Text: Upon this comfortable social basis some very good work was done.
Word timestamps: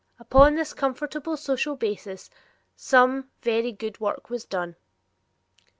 Upon 0.17 0.55
this 0.55 0.73
comfortable 0.73 1.37
social 1.37 1.75
basis 1.75 2.31
some 2.75 3.29
very 3.43 3.71
good 3.71 3.99
work 3.99 4.31
was 4.31 4.45
done. 4.45 4.75